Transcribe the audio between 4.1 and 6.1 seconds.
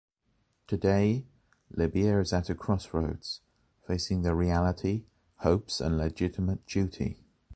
the reality, hopes and